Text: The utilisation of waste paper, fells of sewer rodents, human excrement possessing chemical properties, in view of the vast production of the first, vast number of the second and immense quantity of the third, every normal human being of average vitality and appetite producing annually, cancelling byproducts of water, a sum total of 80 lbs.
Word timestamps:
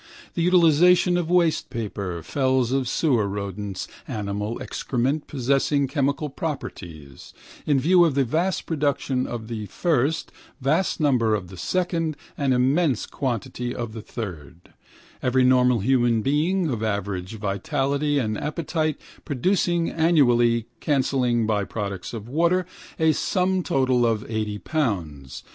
The 0.33 0.41
utilisation 0.41 1.15
of 1.15 1.29
waste 1.29 1.69
paper, 1.69 2.23
fells 2.23 2.71
of 2.71 2.87
sewer 2.89 3.27
rodents, 3.27 3.87
human 4.07 4.59
excrement 4.59 5.27
possessing 5.27 5.87
chemical 5.87 6.27
properties, 6.27 7.35
in 7.67 7.79
view 7.79 8.03
of 8.03 8.15
the 8.15 8.23
vast 8.23 8.65
production 8.65 9.27
of 9.27 9.47
the 9.47 9.67
first, 9.67 10.31
vast 10.59 10.99
number 10.99 11.35
of 11.35 11.49
the 11.49 11.55
second 11.57 12.17
and 12.35 12.51
immense 12.51 13.05
quantity 13.05 13.75
of 13.75 13.93
the 13.93 14.01
third, 14.01 14.73
every 15.21 15.43
normal 15.43 15.81
human 15.81 16.23
being 16.23 16.67
of 16.71 16.81
average 16.81 17.37
vitality 17.37 18.17
and 18.17 18.39
appetite 18.39 18.99
producing 19.23 19.91
annually, 19.91 20.65
cancelling 20.79 21.45
byproducts 21.45 22.11
of 22.11 22.27
water, 22.27 22.65
a 22.97 23.11
sum 23.11 23.61
total 23.61 24.03
of 24.03 24.25
80 24.27 24.57
lbs. 24.57 25.43